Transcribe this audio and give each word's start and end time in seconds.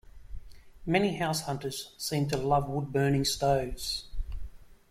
Many 0.83 1.19
househunters 1.19 1.91
seem 1.99 2.27
to 2.29 2.37
love 2.37 2.67
woodburning 2.67 3.23
stoves. 3.23 4.07